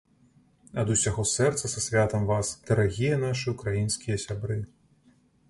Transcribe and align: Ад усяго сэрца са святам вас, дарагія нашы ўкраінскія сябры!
Ад 0.83 0.87
усяго 0.95 1.25
сэрца 1.31 1.69
са 1.73 1.83
святам 1.87 2.25
вас, 2.31 2.51
дарагія 2.71 3.21
нашы 3.27 3.47
ўкраінскія 3.59 4.21
сябры! 4.27 4.59